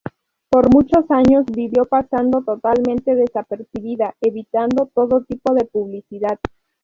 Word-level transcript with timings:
Por 0.49 0.73
muchos 0.73 1.05
años 1.11 1.45
vivió 1.45 1.85
pasando 1.85 2.41
totalmente 2.41 3.13
desapercibida, 3.13 4.15
evitando 4.19 4.87
todo 4.91 5.23
tipo 5.25 5.53
de 5.53 5.65
publicidad. 5.65 6.39